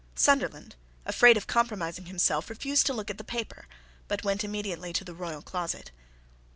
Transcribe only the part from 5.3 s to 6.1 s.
closet.